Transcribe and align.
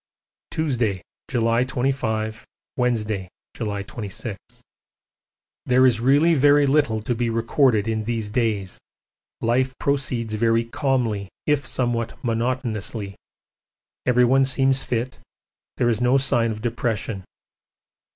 Tuesday, 0.49 1.03
July 1.29 1.63
25, 1.63 2.43
Wednesday, 2.75 3.29
July 3.55 3.83
26. 3.83 4.39
There 5.67 5.85
is 5.85 5.99
really 5.99 6.33
very 6.33 6.65
little 6.65 7.01
to 7.01 7.13
be 7.13 7.29
recorded 7.29 7.87
in 7.87 8.05
these 8.05 8.27
days, 8.31 8.79
life 9.41 9.77
proceeds 9.77 10.33
very 10.33 10.65
calmly 10.65 11.29
if 11.45 11.67
somewhat 11.67 12.17
monotonously. 12.23 13.15
Everyone 14.07 14.43
seems 14.43 14.83
fit, 14.83 15.19
there 15.77 15.87
is 15.87 16.01
no 16.01 16.17
sign 16.17 16.49
of 16.49 16.63
depression. 16.63 17.23